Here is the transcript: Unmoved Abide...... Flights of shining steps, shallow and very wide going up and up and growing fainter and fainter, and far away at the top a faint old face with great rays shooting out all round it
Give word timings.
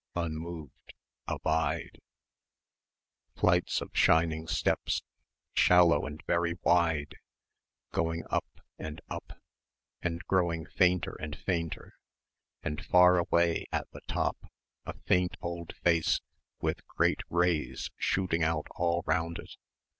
Unmoved 0.15 0.95
Abide...... 1.27 1.99
Flights 3.35 3.81
of 3.81 3.91
shining 3.93 4.47
steps, 4.47 5.03
shallow 5.53 6.07
and 6.07 6.23
very 6.25 6.57
wide 6.63 7.17
going 7.91 8.23
up 8.31 8.47
and 8.79 8.99
up 9.11 9.37
and 10.01 10.25
growing 10.25 10.65
fainter 10.65 11.15
and 11.21 11.37
fainter, 11.37 11.93
and 12.63 12.83
far 12.83 13.19
away 13.19 13.67
at 13.71 13.87
the 13.91 14.01
top 14.07 14.37
a 14.87 14.93
faint 15.05 15.37
old 15.39 15.75
face 15.83 16.19
with 16.59 16.83
great 16.87 17.21
rays 17.29 17.91
shooting 17.95 18.41
out 18.43 18.65
all 18.71 19.03
round 19.05 19.37
it 19.37 19.51